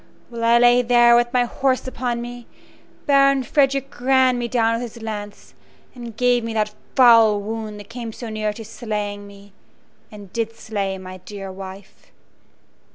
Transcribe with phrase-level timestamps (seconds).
[0.29, 2.47] While I lay there with my horse upon me,
[3.05, 5.53] Baron Frederick ran me down with his lance,
[5.93, 9.53] and gave me that foul wound that came so near to slaying me
[10.11, 12.07] and did slay my dear wife.